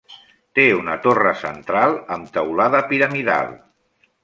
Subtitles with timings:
[0.59, 3.57] Té una torre central amb teulada piramidal.